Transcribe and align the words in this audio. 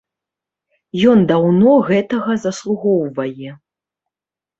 Ён 1.11 1.19
даўно 1.31 1.75
гэтага 1.89 2.37
заслугоўвае. 2.45 3.51